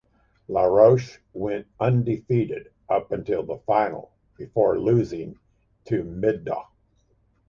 [0.49, 5.37] Larouche went undefeated up until the final before losing
[5.85, 6.65] to Middaugh.